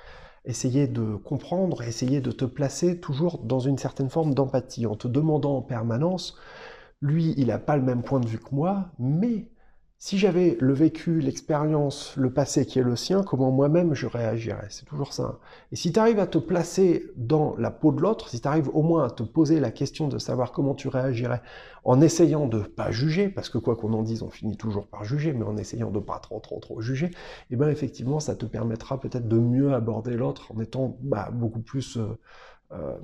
essayer 0.44 0.88
de 0.88 1.14
comprendre, 1.16 1.82
essayer 1.82 2.20
de 2.20 2.32
te 2.32 2.44
placer 2.44 2.98
toujours 2.98 3.38
dans 3.38 3.60
une 3.60 3.78
certaine 3.78 4.10
forme 4.10 4.34
d'empathie, 4.34 4.86
en 4.86 4.96
te 4.96 5.08
demandant 5.08 5.56
en 5.56 5.62
permanence, 5.62 6.36
lui, 7.00 7.34
il 7.36 7.48
n'a 7.48 7.58
pas 7.58 7.76
le 7.76 7.82
même 7.82 8.02
point 8.02 8.20
de 8.20 8.26
vue 8.26 8.38
que 8.38 8.54
moi, 8.54 8.90
mais 8.98 9.48
si 10.04 10.18
j'avais 10.18 10.56
le 10.58 10.72
vécu, 10.72 11.20
l'expérience, 11.20 12.16
le 12.16 12.32
passé 12.32 12.66
qui 12.66 12.80
est 12.80 12.82
le 12.82 12.96
sien, 12.96 13.22
comment 13.22 13.52
moi-même 13.52 13.94
je 13.94 14.08
réagirais? 14.08 14.66
C'est 14.68 14.84
toujours 14.84 15.12
ça. 15.12 15.38
Et 15.70 15.76
si 15.76 15.92
tu 15.92 16.00
arrives 16.00 16.18
à 16.18 16.26
te 16.26 16.38
placer 16.38 17.06
dans 17.14 17.54
la 17.56 17.70
peau 17.70 17.92
de 17.92 18.00
l'autre, 18.00 18.28
si 18.28 18.40
tu 18.40 18.48
arrives 18.48 18.68
au 18.74 18.82
moins 18.82 19.04
à 19.06 19.10
te 19.10 19.22
poser 19.22 19.60
la 19.60 19.70
question 19.70 20.08
de 20.08 20.18
savoir 20.18 20.50
comment 20.50 20.74
tu 20.74 20.88
réagirais 20.88 21.40
en 21.84 22.00
essayant 22.00 22.48
de 22.48 22.62
pas 22.62 22.90
juger, 22.90 23.28
parce 23.28 23.48
que 23.48 23.58
quoi 23.58 23.76
qu'on 23.76 23.92
en 23.92 24.02
dise, 24.02 24.24
on 24.24 24.30
finit 24.30 24.56
toujours 24.56 24.88
par 24.88 25.04
juger, 25.04 25.32
mais 25.34 25.44
en 25.44 25.56
essayant 25.56 25.92
de 25.92 26.00
pas 26.00 26.18
trop 26.18 26.40
trop 26.40 26.58
trop 26.58 26.80
juger, 26.80 27.06
et 27.06 27.12
eh 27.52 27.56
bien 27.56 27.68
effectivement, 27.68 28.18
ça 28.18 28.34
te 28.34 28.44
permettra 28.44 28.98
peut-être 28.98 29.28
de 29.28 29.38
mieux 29.38 29.72
aborder 29.72 30.16
l'autre 30.16 30.50
en 30.52 30.58
étant 30.60 30.96
bah, 31.00 31.30
beaucoup 31.32 31.62
plus... 31.62 31.96
Euh, 31.96 32.18
euh, 32.72 32.98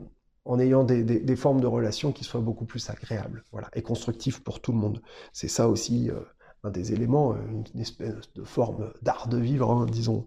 en 0.45 0.59
ayant 0.59 0.83
des, 0.83 1.05
des, 1.05 1.37
formes 1.37 1.61
de 1.61 1.67
relations 1.67 2.11
qui 2.11 2.25
soient 2.25 2.41
beaucoup 2.41 2.65
plus 2.65 2.89
agréables, 2.89 3.45
voilà, 3.53 3.69
et 3.75 3.83
constructives 3.83 4.43
pour 4.43 4.63
tout 4.63 4.73
le 4.73 4.79
monde. 4.79 5.03
C'est 5.35 5.47
ça 5.47 5.69
aussi 5.69 6.11
euh, 6.11 6.21
un 6.65 6.71
des 6.71 6.93
éléments, 6.93 7.33
euh, 7.33 7.37
une 7.75 7.81
espèce 7.81 8.15
de 8.35 8.45
forme 8.45 8.91
d'art 9.03 9.29
de 9.29 9.39
vivre, 9.39 9.71
hein, 9.71 9.87
disons. 9.91 10.27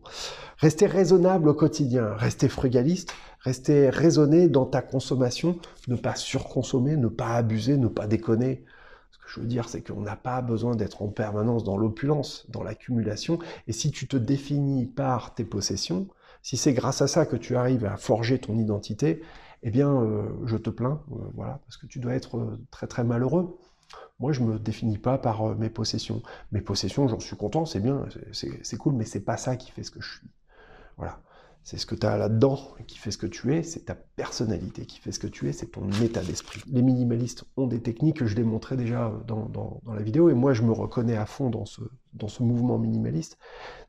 Rester 0.58 0.86
raisonnable 0.86 1.50
au 1.50 1.54
quotidien, 1.54 2.14
rester 2.14 2.48
frugaliste, 2.48 3.14
rester 3.42 3.90
raisonné 3.90 4.48
dans 4.48 4.66
ta 4.66 4.82
consommation, 4.82 5.58
ne 5.88 5.96
pas 5.96 6.16
surconsommer, 6.16 6.96
ne 6.96 7.08
pas 7.08 7.36
abuser, 7.36 7.78
ne 7.78 7.88
pas 7.88 8.08
déconner. 8.08 8.64
Ce 9.12 9.18
que 9.18 9.26
je 9.28 9.40
veux 9.42 9.48
dire, 9.48 9.68
c'est 9.68 9.82
qu'on 9.82 10.02
n'a 10.02 10.16
pas 10.16 10.42
besoin 10.42 10.76
d'être 10.76 11.02
en 11.02 11.10
permanence 11.10 11.64
dans 11.64 11.78
l'opulence, 11.78 12.46
dans 12.50 12.64
l'accumulation. 12.64 13.40
Et 13.68 13.74
si 13.74 13.92
tu 13.92 14.08
te 14.08 14.18
définis 14.18 14.86
par 14.86 15.36
tes 15.36 15.44
possessions, 15.44 16.08
si 16.44 16.58
c'est 16.58 16.74
grâce 16.74 17.02
à 17.02 17.08
ça 17.08 17.26
que 17.26 17.36
tu 17.36 17.56
arrives 17.56 17.86
à 17.86 17.98
forger 17.98 18.40
ton 18.40 18.58
identité, 18.58 19.22
eh 19.64 19.70
bien, 19.70 19.90
euh, 20.02 20.24
je 20.46 20.58
te 20.58 20.70
plains, 20.70 21.02
euh, 21.12 21.16
voilà, 21.36 21.60
parce 21.66 21.78
que 21.78 21.86
tu 21.86 22.00
dois 22.00 22.16
être 22.16 22.58
très 22.72 22.88
très 22.88 23.04
malheureux. 23.04 23.58
Moi, 24.20 24.32
je 24.32 24.42
me 24.42 24.60
définis 24.60 24.98
pas 24.98 25.18
par 25.18 25.42
euh, 25.42 25.56
mes 25.56 25.70
possessions. 25.70 26.22
Mes 26.52 26.62
possessions, 26.62 27.08
j'en 27.08 27.20
suis 27.20 27.36
content, 27.36 27.66
c'est 27.66 27.80
bien, 27.80 28.06
c'est 28.32 28.78
cool, 28.78 28.94
mais 28.94 29.06
c'est 29.06 29.22
pas 29.22 29.38
ça 29.38 29.56
qui 29.56 29.72
fait 29.72 29.84
ce 29.84 29.92
que 29.92 30.02
je 30.02 30.18
suis. 30.18 30.28
Voilà. 30.98 31.20
C'est 31.64 31.78
ce 31.78 31.86
que 31.86 31.94
tu 31.94 32.08
as 32.08 32.18
là-dedans 32.18 32.58
qui 32.88 32.98
fait 32.98 33.12
ce 33.12 33.20
que 33.20 33.28
tu 33.28 33.54
es, 33.54 33.62
c'est 33.62 33.86
ta 33.86 33.94
personnalité 33.96 34.86
qui 34.88 35.00
fait 35.00 35.12
ce 35.12 35.20
que 35.20 35.28
tu 35.28 35.48
es, 35.48 35.52
c'est 35.52 35.68
ton 35.68 35.88
état 36.02 36.22
d'esprit. 36.22 36.62
Les 36.72 36.82
minimalistes 36.82 37.44
ont 37.56 37.68
des 37.68 37.80
techniques 37.80 38.18
que 38.18 38.26
je 38.26 38.36
démontrais 38.36 38.78
déjà 38.78 39.14
dans, 39.28 39.80
la 39.88 40.02
vidéo, 40.02 40.30
et 40.30 40.34
moi 40.34 40.54
je 40.54 40.64
me 40.64 40.72
reconnais 40.72 41.16
à 41.16 41.28
fond 41.28 41.52
dans 41.52 41.66
ce, 41.66 41.82
dans 42.14 42.28
ce 42.28 42.42
mouvement 42.42 42.80
minimaliste, 42.80 43.38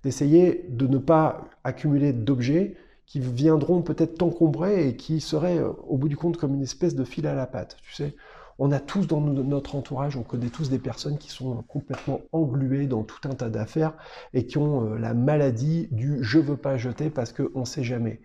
d'essayer 0.02 0.66
de 0.68 0.86
ne 0.86 0.98
pas 0.98 1.48
accumuler 1.64 2.12
d'objets 2.12 2.76
qui 3.06 3.20
viendront 3.20 3.80
peut-être 3.82 4.18
t'encombrer 4.18 4.88
et 4.88 4.96
qui 4.96 5.20
seraient 5.20 5.58
euh, 5.58 5.72
au 5.86 5.96
bout 5.96 6.08
du 6.08 6.16
compte 6.16 6.36
comme 6.36 6.54
une 6.54 6.62
espèce 6.62 6.94
de 6.94 7.04
fil 7.04 7.26
à 7.26 7.34
la 7.34 7.46
patte. 7.46 7.76
Tu 7.82 7.94
sais, 7.94 8.14
on 8.58 8.70
a 8.72 8.80
tous 8.80 9.06
dans 9.06 9.20
notre 9.20 9.76
entourage, 9.76 10.16
on 10.16 10.22
connaît 10.22 10.48
tous 10.48 10.70
des 10.70 10.78
personnes 10.78 11.18
qui 11.18 11.30
sont 11.30 11.62
complètement 11.68 12.20
engluées 12.32 12.86
dans 12.86 13.02
tout 13.02 13.28
un 13.28 13.34
tas 13.34 13.50
d'affaires 13.50 13.94
et 14.34 14.46
qui 14.46 14.58
ont 14.58 14.84
euh, 14.84 14.98
la 14.98 15.14
maladie 15.14 15.88
du 15.90 16.18
je 16.22 16.38
veux 16.38 16.56
pas 16.56 16.76
jeter 16.76 17.10
parce 17.10 17.32
qu'on 17.32 17.60
ne 17.60 17.64
sait 17.64 17.84
jamais. 17.84 18.20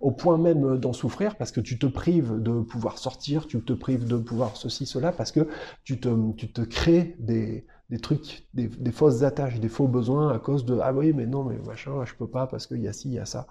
Au 0.00 0.10
point 0.10 0.36
même 0.38 0.78
d'en 0.78 0.92
souffrir 0.92 1.36
parce 1.36 1.50
que 1.50 1.60
tu 1.60 1.78
te 1.78 1.86
prives 1.86 2.40
de 2.40 2.60
pouvoir 2.60 2.98
sortir, 2.98 3.46
tu 3.46 3.60
te 3.62 3.72
prives 3.72 4.06
de 4.06 4.16
pouvoir 4.16 4.56
ceci, 4.56 4.86
cela, 4.86 5.12
parce 5.12 5.32
que 5.32 5.48
tu 5.82 5.98
te, 5.98 6.32
tu 6.32 6.52
te 6.52 6.60
crées 6.60 7.16
des, 7.18 7.64
trucs, 8.02 8.46
des, 8.52 8.68
fausses 8.92 9.22
attaches, 9.22 9.60
des 9.60 9.68
faux 9.68 9.88
besoins 9.88 10.34
à 10.34 10.38
cause 10.38 10.66
de 10.66 10.78
ah 10.82 10.92
oui, 10.92 11.12
mais 11.14 11.26
non, 11.26 11.44
mais 11.44 11.56
machin, 11.66 12.04
je 12.04 12.14
peux 12.14 12.26
pas 12.26 12.46
parce 12.46 12.66
qu'il 12.66 12.82
y 12.82 12.88
a 12.88 12.92
ci, 12.92 13.08
il 13.08 13.14
y 13.14 13.18
a 13.18 13.24
ça. 13.24 13.46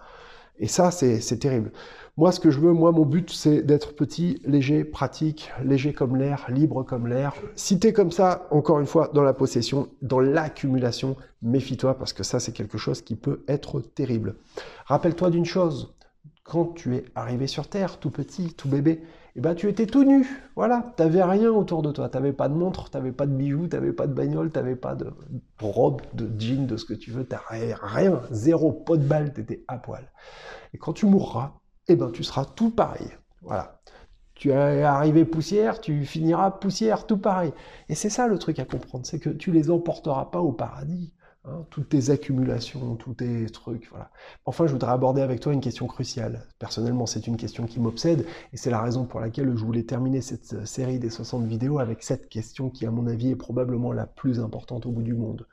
Et 0.59 0.67
ça, 0.67 0.91
c'est 0.91 1.39
terrible. 1.39 1.71
Moi, 2.15 2.31
ce 2.31 2.39
que 2.39 2.51
je 2.51 2.59
veux, 2.59 2.73
moi, 2.73 2.91
mon 2.91 3.05
but, 3.05 3.31
c'est 3.31 3.63
d'être 3.63 3.95
petit, 3.95 4.39
léger, 4.45 4.83
pratique, 4.83 5.51
léger 5.63 5.93
comme 5.93 6.15
l'air, 6.15 6.45
libre 6.49 6.83
comme 6.83 7.07
l'air. 7.07 7.33
Si 7.55 7.79
tu 7.79 7.87
es 7.87 7.93
comme 7.93 8.11
ça, 8.11 8.47
encore 8.51 8.79
une 8.79 8.85
fois, 8.85 9.09
dans 9.15 9.23
la 9.23 9.33
possession, 9.33 9.89
dans 10.03 10.19
l'accumulation, 10.19 11.15
méfie-toi 11.41 11.97
parce 11.97 12.13
que 12.13 12.21
ça, 12.21 12.39
c'est 12.39 12.51
quelque 12.51 12.77
chose 12.77 13.01
qui 13.01 13.15
peut 13.15 13.43
être 13.47 13.81
terrible. 13.81 14.35
Rappelle-toi 14.85 15.31
d'une 15.31 15.45
chose, 15.45 15.95
quand 16.43 16.65
tu 16.75 16.95
es 16.95 17.05
arrivé 17.15 17.47
sur 17.47 17.67
Terre, 17.67 17.97
tout 17.97 18.11
petit, 18.11 18.53
tout 18.53 18.69
bébé, 18.69 19.01
eh 19.35 19.41
ben, 19.41 19.55
tu 19.55 19.67
étais 19.67 19.87
tout 19.87 20.03
nu. 20.03 20.27
Voilà, 20.55 20.93
tu 20.95 21.01
n'avais 21.01 21.23
rien 21.23 21.49
autour 21.49 21.81
de 21.81 21.91
toi. 21.91 22.07
Tu 22.07 22.17
n'avais 22.17 22.33
pas 22.33 22.49
de 22.49 22.53
montre, 22.53 22.89
tu 22.89 22.97
n'avais 22.97 23.11
pas 23.11 23.25
de 23.25 23.33
bijoux, 23.33 23.67
tu 23.67 23.75
n'avais 23.75 23.93
pas 23.93 24.05
de 24.05 24.13
bagnole, 24.13 24.51
tu 24.51 24.59
n'avais 24.59 24.75
pas 24.75 24.93
de 24.95 25.07
robe, 25.59 26.01
de 26.13 26.29
jean, 26.39 26.67
de 26.67 26.77
ce 26.77 26.85
que 26.85 26.93
tu 26.93 27.11
veux. 27.11 27.25
Tu 27.25 27.35
rien, 27.81 28.21
zéro 28.31 28.71
pot 28.71 28.97
de 28.97 29.03
balle, 29.03 29.33
tu 29.33 29.41
étais 29.41 29.63
à 29.67 29.77
poil. 29.77 30.11
Et 30.73 30.77
quand 30.77 30.93
tu 30.93 31.07
mourras, 31.07 31.53
eh 31.87 31.95
ben, 31.95 32.11
tu 32.11 32.23
seras 32.23 32.45
tout 32.45 32.69
pareil. 32.69 33.07
Voilà. 33.41 33.79
Tu 34.35 34.51
es 34.51 34.83
arrivé 34.83 35.25
poussière, 35.25 35.79
tu 35.79 36.05
finiras 36.05 36.51
poussière, 36.51 37.07
tout 37.07 37.17
pareil. 37.17 37.53
Et 37.89 37.95
c'est 37.95 38.09
ça 38.09 38.27
le 38.27 38.37
truc 38.37 38.59
à 38.59 38.65
comprendre, 38.65 39.05
c'est 39.05 39.19
que 39.19 39.29
tu 39.29 39.51
les 39.51 39.69
emporteras 39.71 40.25
pas 40.25 40.41
au 40.41 40.51
paradis. 40.51 41.13
Hein, 41.45 41.65
toutes 41.69 41.89
tes 41.89 42.09
accumulations, 42.09 42.95
tous 42.95 43.15
tes 43.15 43.47
trucs, 43.47 43.89
voilà. 43.89 44.11
Enfin, 44.45 44.65
je 44.65 44.71
voudrais 44.71 44.91
aborder 44.91 45.21
avec 45.21 45.41
toi 45.41 45.51
une 45.51 45.59
question 45.59 45.87
cruciale. 45.87 46.47
Personnellement, 46.57 47.05
c'est 47.05 47.27
une 47.27 47.35
question 47.35 47.65
qui 47.65 47.81
m'obsède, 47.81 48.25
et 48.53 48.57
c'est 48.57 48.69
la 48.69 48.81
raison 48.81 49.05
pour 49.05 49.19
laquelle 49.19 49.51
je 49.53 49.65
voulais 49.65 49.83
terminer 49.83 50.21
cette 50.21 50.53
euh, 50.53 50.65
série 50.65 50.99
des 50.99 51.09
60 51.09 51.45
vidéos 51.45 51.79
avec 51.79 52.01
cette 52.01 52.29
question 52.29 52.69
qui, 52.69 52.85
à 52.85 52.91
mon 52.91 53.07
avis, 53.07 53.31
est 53.31 53.35
probablement 53.35 53.91
la 53.91 54.05
plus 54.07 54.39
importante 54.39 54.85
au 54.85 54.91
bout 54.91 55.03
du 55.03 55.15
monde. 55.15 55.45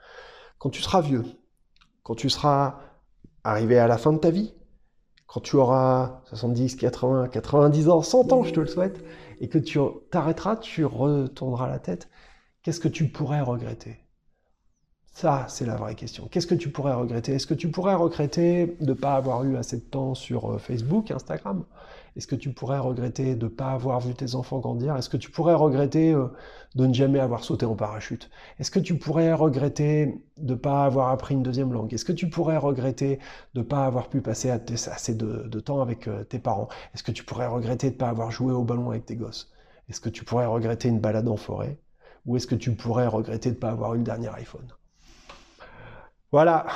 Quand 0.59 0.71
tu 0.71 0.81
seras 0.81 1.01
vieux, 1.01 1.25
quand 2.05 2.15
tu 2.15 2.31
seras 2.31 2.79
arrivé 3.43 3.77
à 3.77 3.89
la 3.89 3.99
fin 3.99 4.13
de 4.13 4.19
ta 4.19 4.31
vie, 4.31 4.55
quand 5.27 5.41
tu 5.41 5.57
auras 5.57 6.23
70, 6.27 6.77
80, 6.77 7.29
90 7.29 7.89
ans, 7.89 8.03
100 8.03 8.33
ans, 8.33 8.45
je 8.45 8.53
te 8.53 8.61
le 8.61 8.67
souhaite, 8.67 9.03
et 9.41 9.49
que 9.49 9.59
tu 9.59 9.81
t'arrêteras, 10.13 10.57
tu 10.57 10.85
retourneras 10.85 11.69
la 11.69 11.81
tête, 11.81 12.09
qu'est-ce 12.63 12.81
que 12.81 12.89
tu 12.89 13.09
pourrais 13.09 13.41
regretter? 13.41 13.99
Ça, 15.13 15.45
c'est 15.49 15.67
la 15.67 15.77
vraie 15.77 15.97
question. 15.97 16.29
Qu'est-ce 16.31 16.47
que 16.47 16.55
tu 16.55 16.71
pourrais 16.71 16.95
regretter? 16.95 17.35
Est-ce 17.35 17.47
que 17.47 17.55
tu 17.55 17.71
pourrais 17.71 17.95
regretter 17.95 18.77
de 18.81 18.87
ne 18.87 18.93
pas 18.95 19.17
avoir 19.17 19.45
eu 19.45 19.57
assez 19.57 19.77
de 19.77 19.83
temps 19.83 20.15
sur 20.15 20.53
euh, 20.53 20.59
Facebook, 20.59 21.11
Instagram? 21.11 21.65
Est-ce 22.17 22.27
que 22.27 22.37
tu 22.37 22.53
pourrais 22.53 22.79
regretter 22.79 23.35
de 23.35 23.45
ne 23.45 23.51
pas 23.51 23.73
avoir 23.73 24.01
vu 24.01 24.15
tes 24.15 24.35
enfants 24.35 24.61
grandir? 24.61 24.97
Est-ce 24.97 25.09
que 25.09 25.17
tu 25.17 25.31
pourrais 25.31 25.55
regretter 25.55 26.13
euh, 26.13 26.29
de 26.75 26.87
ne 26.87 26.95
jamais 26.95 27.19
avoir 27.19 27.45
sauté 27.45 27.67
en 27.67 27.75
parachute? 27.75 28.31
Est-ce 28.59 28.71
que 28.71 28.79
tu 28.79 28.97
pourrais 28.99 29.33
regretter 29.33 30.23
de 30.39 30.55
ne 30.55 30.59
pas 30.59 30.85
avoir 30.85 31.11
appris 31.11 31.35
une 31.35 31.43
deuxième 31.43 31.73
langue? 31.73 31.93
Est-ce 31.93 32.05
que 32.05 32.13
tu 32.13 32.31
pourrais 32.31 32.57
regretter 32.57 33.19
de 33.55 33.61
ne 33.61 33.65
pas 33.65 33.85
avoir 33.85 34.09
pu 34.09 34.21
passer 34.23 34.51
assez 34.51 35.15
de, 35.15 35.61
temps 35.61 35.83
avec 35.83 36.09
euh, 36.09 36.25
tes 36.25 36.39
parents? 36.39 36.69
Est-ce 36.95 37.03
que 37.03 37.13
tu 37.13 37.25
pourrais 37.25 37.47
regretter 37.49 37.89
de 37.89 37.95
ne 37.95 37.99
pas 37.99 38.09
avoir 38.09 38.31
joué 38.31 38.53
au 38.53 38.65
ballon 38.65 38.91
avec 38.91 39.07
tes 39.07 39.17
gosses? 39.17 39.51
Est-ce 39.89 40.01
que 40.01 40.09
tu 40.09 40.25
pourrais 40.25 40.47
regretter 40.47 40.89
une 40.89 41.01
balade 41.01 41.29
en 41.29 41.37
forêt? 41.37 41.79
Ou 42.27 42.37
est-ce 42.37 42.47
que 42.47 42.55
tu 42.55 42.75
pourrais 42.75 43.07
regretter 43.07 43.51
de 43.51 43.57
ne 43.57 43.61
pas 43.61 43.71
avoir 43.71 43.95
eu 43.95 43.99
le 43.99 44.05
dernier 44.05 44.29
iPhone? 44.29 44.67
Voilà, 46.33 46.67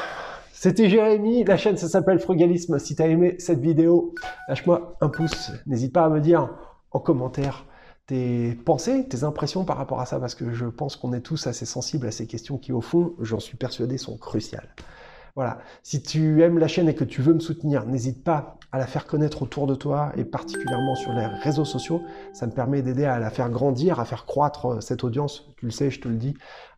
c'était 0.53 0.91
Jérémy, 0.91 1.45
la 1.45 1.57
chaîne 1.57 1.77
ça 1.77 1.89
s'appelle 1.89 2.19
Frugalisme. 2.19 2.81
Si 2.81 2.97
tu 2.97 3.03
as 3.03 3.07
aimé 3.07 3.37
cette 3.39 3.61
vidéo, 3.61 4.13
lâche-moi 4.49 4.97
un 5.01 5.09
pouce. 5.09 5.53
N'hésite 5.67 5.93
pas 5.93 6.05
à 6.05 6.09
me 6.09 6.21
dire 6.21 6.51
en 6.91 6.99
commentaire 6.99 7.65
tes 8.07 8.57
pensées, 8.65 9.07
tes 9.09 9.23
impressions 9.23 9.65
par 9.65 9.77
rapport 9.77 10.01
à 10.01 10.07
ça, 10.07 10.19
parce 10.19 10.35
que 10.35 10.53
je 10.53 10.67
pense 10.67 10.97
qu'on 10.97 11.13
est 11.13 11.21
tous 11.21 11.47
assez 11.47 11.67
sensibles 11.67 12.09
à 12.09 12.11
ces 12.11 12.27
questions 12.27 12.59
qui, 12.59 12.73
au 12.73 12.81
fond, 12.81 13.15
j'en 13.21 13.39
suis 13.39 13.57
persuadé, 13.57 13.97
sont 13.97 14.17
cruciales. 14.17 14.75
Voilà. 15.37 15.59
Si 15.83 16.01
tu 16.01 16.43
aimes 16.43 16.59
la 16.59 16.69
chaîne 16.69 16.89
et 16.89 16.95
que 16.95 17.03
tu 17.03 17.21
veux 17.21 17.35
me 17.35 17.41
soutenir, 17.41 17.87
n'hésite 17.87 18.23
pas 18.23 18.57
à 18.71 18.79
la 18.79 18.87
faire 18.87 19.05
connaître 19.05 19.43
autour 19.43 19.67
de 19.67 19.75
toi 19.75 20.13
et 20.17 20.25
particulièrement 20.25 20.95
sur 20.95 21.13
les 21.13 21.27
réseaux 21.27 21.65
sociaux. 21.65 22.03
Ça 22.33 22.47
me 22.47 22.53
permet 22.53 22.83
d'aider 22.83 23.05
à 23.05 23.19
la 23.19 23.31
faire 23.31 23.51
grandir, 23.51 23.99
à 23.99 24.05
faire 24.05 24.27
croître 24.27 24.67
euh, 24.67 24.81
cette 24.81 25.03
audience. 25.03 25.53
Tu 25.57 25.67
le 25.67 25.73
sais, 25.73 25.91
je 25.91 26.01
te 26.01 26.07
le 26.07 26.15
dis. 26.15 26.35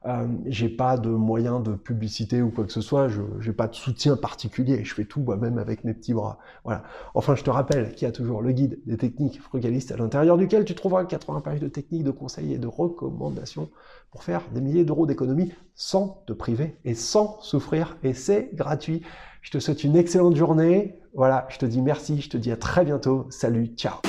Euh, 0.06 0.26
j'ai 0.46 0.70
pas 0.70 0.96
de 0.96 1.10
moyens 1.10 1.62
de 1.62 1.72
publicité 1.72 2.40
ou 2.40 2.50
quoi 2.50 2.64
que 2.64 2.72
ce 2.72 2.80
soit. 2.80 3.08
Je 3.08 3.20
n'ai 3.20 3.52
pas 3.52 3.68
de 3.68 3.74
soutien 3.74 4.16
particulier. 4.16 4.84
Je 4.84 4.94
fais 4.94 5.04
tout 5.04 5.20
moi-même 5.20 5.58
avec 5.58 5.84
mes 5.84 5.92
petits 5.92 6.14
bras. 6.14 6.38
Voilà. 6.64 6.82
Enfin, 7.14 7.34
je 7.34 7.44
te 7.44 7.50
rappelle 7.50 7.92
qu'il 7.92 8.06
y 8.06 8.08
a 8.08 8.12
toujours 8.12 8.40
le 8.40 8.52
guide 8.52 8.78
des 8.86 8.96
techniques 8.96 9.42
frugalistes 9.42 9.92
à 9.92 9.98
l'intérieur 9.98 10.38
duquel 10.38 10.64
tu 10.64 10.74
trouveras 10.74 11.04
80 11.04 11.42
pages 11.42 11.60
de 11.60 11.68
techniques, 11.68 12.04
de 12.04 12.10
conseils 12.10 12.54
et 12.54 12.58
de 12.58 12.66
recommandations 12.66 13.68
pour 14.10 14.22
faire 14.22 14.42
des 14.54 14.62
milliers 14.62 14.84
d'euros 14.84 15.04
d'économie 15.04 15.52
sans 15.76 16.24
te 16.26 16.32
priver 16.32 16.76
et 16.84 16.94
sans 16.94 17.38
souffrir. 17.40 17.96
Et 18.02 18.14
c'est 18.14 18.50
gratuit. 18.54 19.02
Je 19.42 19.52
te 19.52 19.58
souhaite 19.58 19.84
une 19.84 19.96
excellente 19.96 20.34
journée. 20.34 20.98
Voilà, 21.14 21.46
je 21.50 21.58
te 21.58 21.66
dis 21.66 21.80
merci, 21.80 22.20
je 22.20 22.30
te 22.30 22.36
dis 22.36 22.50
à 22.50 22.56
très 22.56 22.84
bientôt. 22.84 23.26
Salut, 23.30 23.66
ciao 23.76 24.00